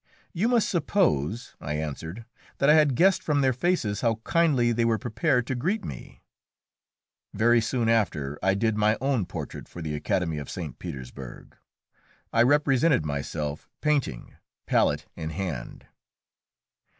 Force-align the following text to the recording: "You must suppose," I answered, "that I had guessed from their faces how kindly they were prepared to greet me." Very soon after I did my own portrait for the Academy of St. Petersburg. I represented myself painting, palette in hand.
"You 0.33 0.47
must 0.47 0.67
suppose," 0.67 1.55
I 1.61 1.75
answered, 1.75 2.25
"that 2.57 2.71
I 2.71 2.73
had 2.73 2.95
guessed 2.95 3.21
from 3.21 3.41
their 3.41 3.53
faces 3.53 4.01
how 4.01 4.15
kindly 4.23 4.71
they 4.71 4.83
were 4.83 4.97
prepared 4.97 5.45
to 5.45 5.53
greet 5.53 5.85
me." 5.85 6.23
Very 7.35 7.61
soon 7.61 7.87
after 7.87 8.39
I 8.41 8.55
did 8.55 8.75
my 8.75 8.97
own 8.99 9.27
portrait 9.27 9.69
for 9.69 9.79
the 9.83 9.93
Academy 9.93 10.39
of 10.39 10.49
St. 10.49 10.79
Petersburg. 10.79 11.55
I 12.33 12.41
represented 12.41 13.05
myself 13.05 13.69
painting, 13.79 14.33
palette 14.65 15.05
in 15.15 15.29
hand. 15.29 15.85